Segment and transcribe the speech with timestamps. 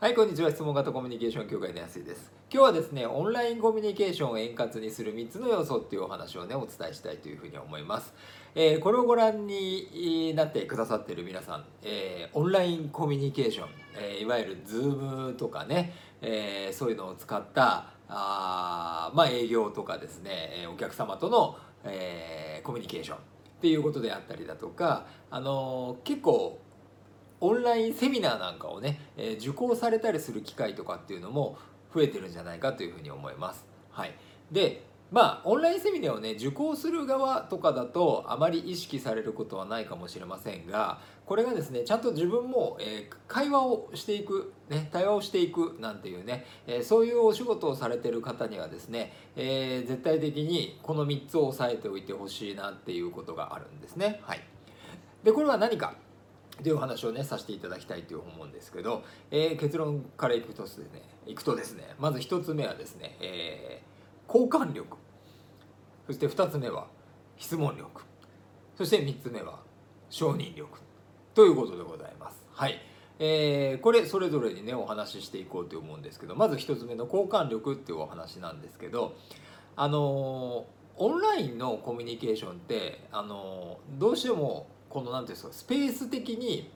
[0.00, 0.50] はい、こんにちは。
[0.50, 2.32] 質問型コミュニケーション協会の安井です。
[2.50, 8.14] 今日はですね、オンラインコミュニケーションを円滑にする3つの要素っていうお話をね、お伝えしたいというふうに思います。
[8.54, 23.20] えーこれをご覧になってくださっている皆さん、えーオンラインコミュニケーション、えーいわゆる Zoom とかね、えーそういうのを使った、あまあ営業とかですね、お客様との、えーコミュニケーションっ
[23.60, 26.58] ていうことであったりだとか、あの結構
[27.40, 31.56] オンラインセミナーなんかをね、え受講されたりする機会とかっていうのも
[31.94, 33.64] 増えてるんじゃないかというふうに思います。
[33.90, 34.14] はい、
[34.52, 54.20] でまあオンラインセミナーをね受講する側とかだとあまり意識されることはないかもしれませんがこれがですねちゃんと自分も、えー会話をしていく、ね、対話をしていくなんていうね、えーそういうお仕事をされてる方にはですね、えー絶対的にこの3つを押さえておいてほしいなっていうことがあるんですね。
[54.22, 54.40] はい、
[55.24, 55.94] でこれは何か？
[56.62, 60.86] というお話をねさせていただきたいと思うんですけど、えー結論からいくとですね
[61.26, 63.90] いくとですねまず一つ目はですね、えー
[64.32, 64.96] 交換力。
[66.06, 66.86] そして二つ目は
[67.36, 68.02] 質問力。
[68.78, 69.58] そして三つ目は
[70.08, 70.78] 承認力。
[71.34, 72.36] ということでございます。
[72.52, 72.80] はい。
[73.18, 79.14] えーこれそれぞれにねお話ししていこうと思うんですけどまず一つ目の交換力っていうお話なんですけど
[79.76, 86.70] あのーオンラインのコミュニケーションってあのーどうしてもこの何ていうんですかスペース的に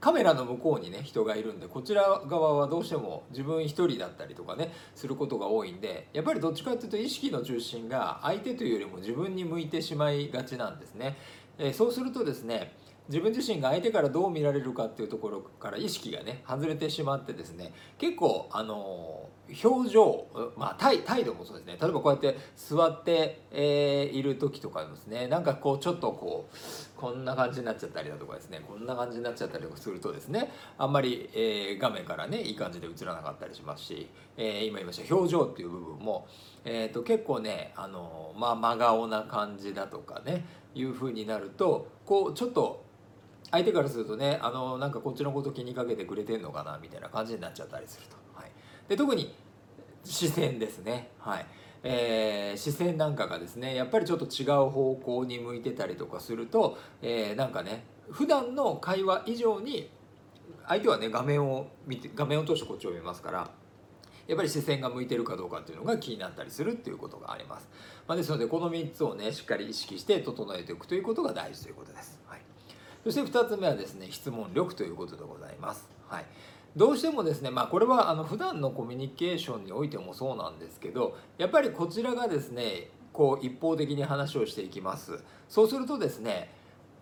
[0.00, 11.16] カメラの向こうにね人がいるんでこちら側はどうしても自分一人だったりとかねすることが多いんでやっぱりどっちかっていうと意識の中心が相手というよりも自分に向いてしまいがちなんですね。
[11.58, 12.72] えーそうするとですね
[13.08, 19.32] 自分自身が相手からどう見られるかっていうところから意識がね外れてしまってですね結構あのー
[19.68, 26.56] 表情まあ態態度もそうですね例えばこうやって座って、えーいる時とかですねなんかこうちょっとこう
[27.02, 36.28] こんな感じになっちゃったりだとかですねこんな感じになっちゃったりとかするとですねあんまり、えー画面からねいい感じで映らなかったりしますし、えー今言いました表情っていう部分も、
[36.64, 40.44] えー、と結構ねあの、まあ、真顔な感じだとかね
[40.76, 42.84] いう風になるとこうちょっと
[43.50, 48.14] 相手からするとねあのなんかこっちのこと気にかけてくれてんのかなみたいな感じになっちゃったりすると。
[48.40, 48.52] はい、
[48.88, 49.34] で特に
[50.04, 51.08] 視線ですね。
[51.18, 51.46] はい
[51.82, 59.90] えー視線なんかがですねやっぱりちょっと違う方向に向いてたりとかすると、えーなんかね普段の会話以上に
[60.66, 63.50] 相手はね画面を見て画面を通してこっちを見ますから
[64.26, 67.68] やっぱり視線が向いてるかどうかっていうのが気になったりするっていうことがあります、
[68.06, 72.40] まあ、ですのでこの3つをねしっかり意識して整えておくということが大事ということです、はい、
[73.04, 76.24] そして2つ目はですね質問力ということでございます、はい、
[76.76, 85.22] どうしてもですねまあこれはあの普段のコミュニケーションにおいてもそうなんですけどやっぱりこちらがですねこう一方的に話をしていきます。
[85.48, 86.50] そうするとですね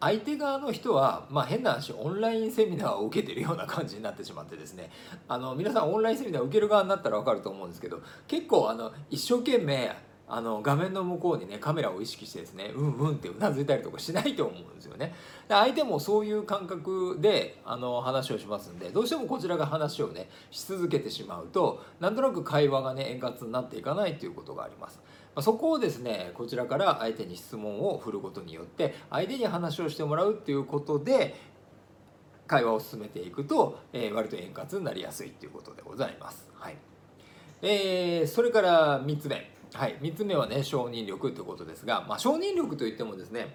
[0.00, 4.90] 相手側の人は、まあ、変な話オンラインセミナーを受けてるような感じになってしまってですね
[5.28, 9.94] あの皆さんオンラインセミナーを受ける側になったら分かると思うんですけど結構あの一生懸命
[10.34, 15.14] あの画面の向こうにねカメラを意識してですねうんうんってうなずいたりとかしないと思うんですよね。
[15.46, 25.00] で相手もそういう感覚であの話をしますんでどうしてもこちらが話をねし続けてしまうとなんとなく会話がね円滑になっていかないということがあります。
[25.40, 31.34] そこをですねこちらから相手に質問を振ることによって相手に話をしてもらうっていうことで
[32.46, 36.50] 会話を進めていくと、えー割と円滑になりやすいっていうことでございます。
[36.54, 36.76] はい。
[37.62, 43.54] えーそれから3つ目、はい、3つ目はね承認力ということですが、まあ、承認力といってもですね、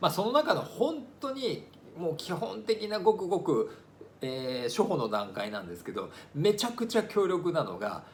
[0.00, 1.66] まあ、その中の本当に
[1.96, 3.70] もう基本的なごくごく、
[4.20, 8.04] えー初歩の段階なんですけどめちゃくちゃ強力なのが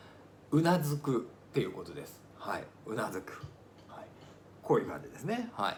[0.51, 2.21] うなずくっていうことです。
[2.39, 3.43] はい、うなずく、
[3.89, 4.07] はい、
[4.63, 5.51] こういう感じですね。
[5.55, 5.77] はい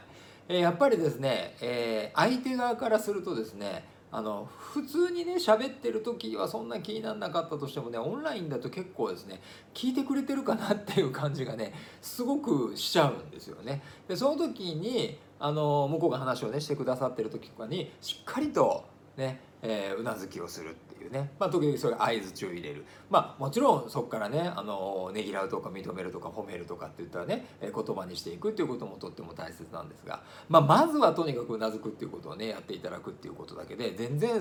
[0.48, 3.84] えーやっぱりですね、えー相手側からするとですね
[4.16, 9.40] あの普通にね喋ってる時はそんな気にならなかったとしてもねオンラインだと結構ですね
[9.74, 13.82] 聞いてくれてるかなっていう感じがねすごくしちゃうんですよね。
[14.06, 18.84] でその時にあの向こうが話をねしてくださってる時とかにしっかりと
[19.16, 22.84] ね、えーうなずきをするっていうね、まあ、時々それ相づちを入れる。
[23.10, 34.40] まあもちろんそこからねあのねぎらうとか認めるとか褒めるとかっていったらねえ言葉にしていくっていうこともとっても大切なんですが、まあ、まずはとにかくうなずくっていうことをねやっていただくっていうことだけで全然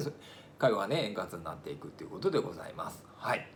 [0.58, 3.04] 会話がね円滑になっていくっていうことでございます。
[3.18, 3.48] はい。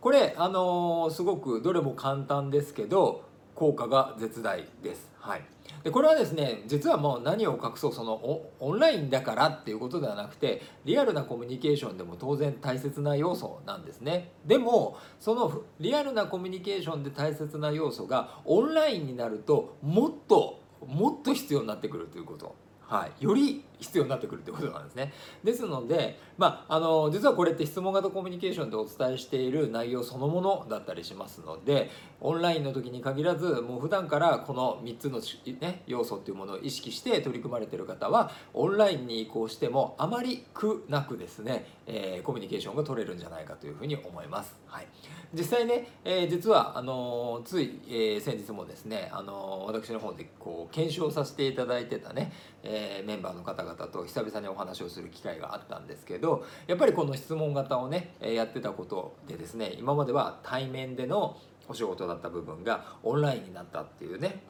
[0.00, 3.29] これあのーすごくどれも簡単ですけど
[3.60, 5.10] 効果が絶大です。
[5.18, 5.42] はい、
[5.84, 8.14] でこれはですね実はもう何を隠そうその
[8.58, 14.32] オンラインだからっていうことではなくてリアルなコミュニケーションでも当然大切な要素なんですね。
[14.46, 25.12] でもそのリアルなコミュニケーションで大切な要素がオンラインになるともっともっと必要になってくるということ、はい、より必要になってくるということなんですね。
[25.42, 31.90] ですので、まあ、あの実はこれって質問型コミュニケーションでお伝えしている内容そのものだったりしますので
[32.20, 35.20] オンラインの時に限らずもう普段からこの3つの、
[35.60, 44.54] ね、要素っていうものを意識して取り組まれている方はオンラインに移行してもあまり苦なくですね、えー、コミュニケーションが取れるんじゃないかというふうに思います。
[44.66, 44.86] はい、
[45.34, 61.36] 実際ね、えー、実はあのつい、えー、先日もですね、あの私の方でこう検証させていただいてたね、えメンバーの方々と久々にお話をする機会があったんですけどやっぱりこの質問型をねやってたことでですね今までは対面での
[61.68, 64.42] お仕事だった部分がオンラインになったっていうね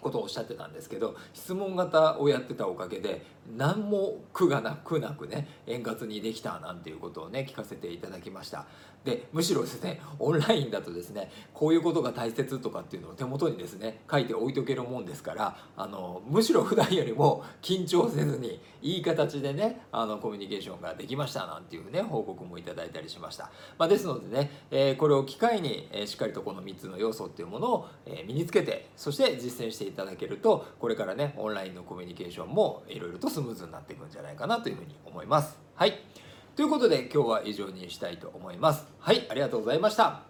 [0.00, 3.24] ことをおっしゃってたんですけど質問型をやってたおかげで
[3.56, 8.66] 何も苦がなくなくね円滑にできたなんていうことをね聞かせていただきました。
[9.04, 35.58] でむしろですねオンラインだとですねこういうことが大切とかっていうのを手元にですね書いて置いとけるもんですからあのむしろ普段よりも緊張せずにいい形でねあのコミュニケーションができましたなんていうね報告もいただいたりしました、まあ、ですのでね、えー、これを機会に、えー、しっかりとこの3つの要素っていうものを、えー、身につけてそして実践していただけるとこれからねオンラインのコミュニケーションもいろいろとスムーズになっていくんじゃないかなというふうに思います。
[35.74, 36.00] はい。
[36.56, 38.84] ということで今日は以上にしたいと思います。
[38.98, 39.26] はい。
[39.30, 40.27] ありがとうございました。